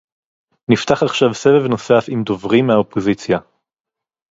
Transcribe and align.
נפתח 0.71 1.03
עכשיו 1.03 1.33
סבב 1.33 1.63
נוסף 1.69 2.05
עם 2.09 2.23
דוברים 2.23 2.67
מהאופוזיציה 2.67 3.37